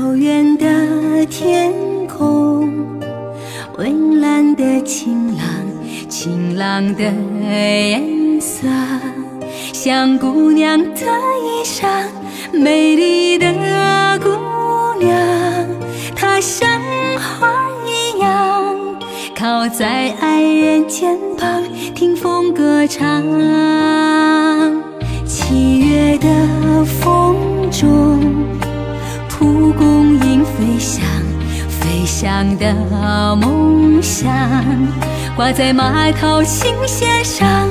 [0.00, 1.70] 遥远的天
[2.06, 2.72] 空
[3.76, 5.46] 蔚蓝的晴朗
[6.08, 7.02] 晴朗的
[7.42, 8.66] 颜色。
[9.74, 11.86] 像姑娘的衣裳
[12.50, 13.52] 美丽的
[14.22, 14.30] 姑
[14.98, 15.66] 娘
[16.16, 16.80] 她像
[17.18, 17.52] 花
[17.86, 18.74] 一样
[19.36, 21.62] 靠在爱人肩膀
[21.94, 23.59] 听风歌唱。
[32.10, 32.74] 想的
[33.36, 34.28] 梦想
[35.36, 37.68] 挂在马头琴弦上，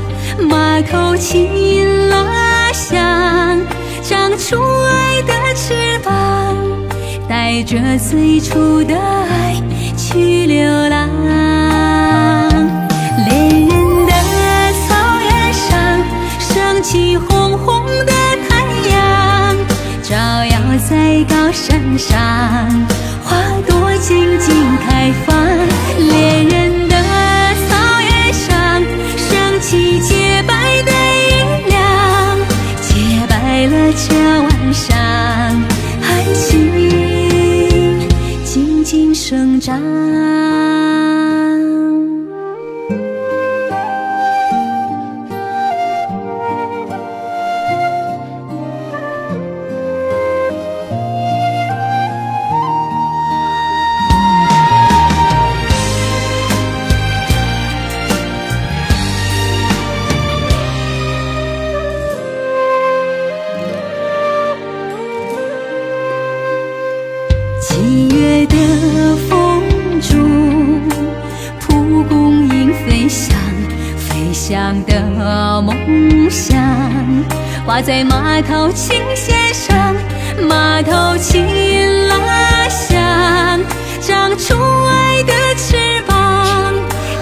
[0.49, 2.97] 马头琴拉响，
[4.01, 6.55] 长出爱的翅膀，
[7.27, 9.61] 带着最初的爱
[9.97, 11.09] 去流浪。
[13.27, 13.69] 恋人
[14.07, 14.13] 的
[14.87, 15.69] 草原上
[16.39, 18.13] 升起红红的
[18.47, 19.55] 太阳，
[20.01, 20.57] 照耀
[20.89, 22.17] 在高山上。
[23.21, 23.35] 花
[24.09, 25.37] 静静开放，
[25.99, 26.95] 恋人的
[27.67, 28.81] 草原上
[29.15, 31.77] 升起洁白的月亮，
[32.81, 32.89] 洁
[33.29, 34.97] 白了这晚上，
[36.01, 36.49] 爱情
[38.43, 39.79] 静静生长。
[67.79, 68.57] 七月的
[69.29, 69.63] 风
[70.01, 70.81] 中，
[71.61, 73.33] 蒲公英飞翔，
[73.95, 76.59] 飞翔的梦想
[77.65, 79.95] 挂在码头琴弦上，
[80.45, 81.47] 马头琴
[82.09, 82.99] 拉响，
[84.01, 86.73] 长出爱的翅膀，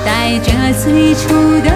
[0.03, 0.51] 带着
[0.84, 1.29] 最初
[1.62, 1.69] 的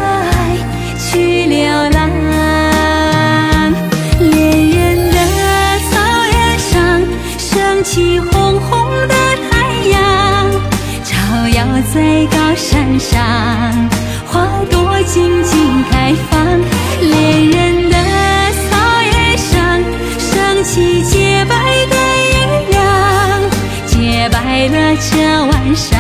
[25.11, 25.99] 这晚上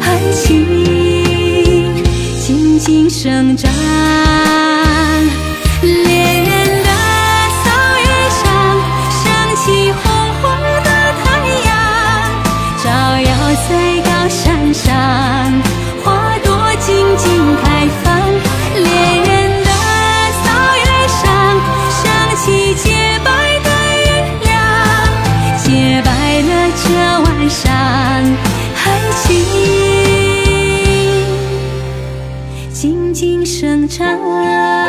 [0.00, 0.44] 爱情
[2.38, 3.72] 静静生长
[5.82, 6.90] 恋人的
[7.62, 7.64] 草
[7.98, 8.42] 原上
[9.10, 9.22] 升
[9.56, 10.02] 起红
[10.40, 10.42] 红
[10.84, 10.88] 的
[11.24, 11.24] 太
[11.64, 11.68] 阳
[12.82, 12.84] 照
[13.20, 13.30] 耀
[13.68, 13.68] 在
[14.02, 14.93] 高山上。
[33.54, 34.83] 生长。